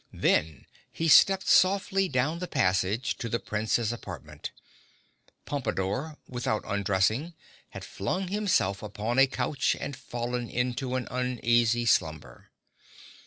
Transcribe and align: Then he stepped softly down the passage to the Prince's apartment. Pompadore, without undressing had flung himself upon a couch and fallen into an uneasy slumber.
Then 0.13 0.65
he 0.91 1.07
stepped 1.07 1.47
softly 1.47 2.09
down 2.09 2.39
the 2.39 2.47
passage 2.47 3.17
to 3.19 3.29
the 3.29 3.39
Prince's 3.39 3.93
apartment. 3.93 4.49
Pompadore, 5.45 6.17
without 6.27 6.63
undressing 6.65 7.35
had 7.69 7.85
flung 7.85 8.29
himself 8.29 8.81
upon 8.81 9.19
a 9.19 9.27
couch 9.27 9.75
and 9.79 9.95
fallen 9.95 10.49
into 10.49 10.95
an 10.95 11.07
uneasy 11.11 11.85
slumber. 11.85 12.49